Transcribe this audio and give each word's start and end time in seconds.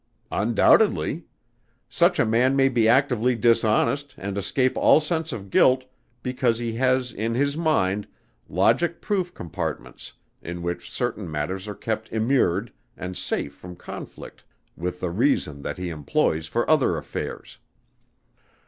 "Undoubtedly. 0.31 1.25
Such 1.87 2.17
a 2.19 2.25
man 2.25 2.55
may 2.55 2.69
be 2.69 2.87
actively 2.89 3.35
dishonest 3.35 4.15
and 4.17 4.35
escape 4.35 4.75
all 4.75 4.99
sense 4.99 5.31
of 5.31 5.51
guilt 5.51 5.85
because 6.23 6.57
he 6.57 6.73
has 6.73 7.13
in 7.13 7.35
his 7.35 7.55
mind 7.55 8.07
logic 8.49 8.99
proof 8.99 9.31
compartments 9.31 10.13
in 10.41 10.63
which 10.63 10.89
certain 10.89 11.29
matters 11.29 11.67
are 11.67 11.75
kept 11.75 12.11
immured 12.11 12.73
and 12.97 13.15
safe 13.15 13.53
from 13.53 13.75
conflict 13.75 14.43
with 14.75 15.01
the 15.01 15.11
reason 15.11 15.61
that 15.61 15.77
he 15.77 15.89
employs 15.91 16.47
for 16.47 16.67
other 16.67 16.97
affairs. 16.97 17.59